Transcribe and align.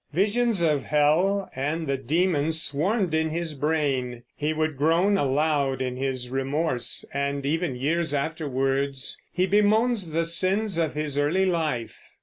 Visions 0.13 0.63
of 0.63 0.81
hell 0.85 1.47
and 1.55 1.85
the 1.85 1.95
demons 1.95 2.59
swarmed 2.59 3.13
in 3.13 3.29
his 3.29 3.53
brain. 3.53 4.23
He 4.35 4.51
would 4.51 4.75
groan 4.75 5.15
aloud 5.15 5.79
in 5.79 5.95
his 5.95 6.27
remorse, 6.31 7.05
and 7.13 7.45
even 7.45 7.75
years 7.75 8.11
afterwards 8.11 9.21
he 9.31 9.45
bemoans 9.45 10.09
the 10.09 10.25
sins 10.25 10.79
of 10.79 10.95
his 10.95 11.19
early 11.19 11.45
life. 11.45 11.99